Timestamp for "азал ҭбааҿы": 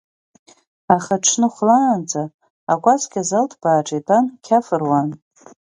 3.23-3.95